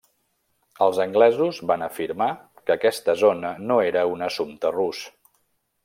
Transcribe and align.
Els 0.85 1.01
anglesos 1.03 1.59
van 1.73 1.85
afirmar 1.89 2.29
que 2.63 2.73
aquesta 2.77 3.15
zona 3.25 3.53
no 3.73 3.81
era 3.93 4.07
un 4.15 4.31
assumpte 4.31 4.77
rus. 4.81 5.05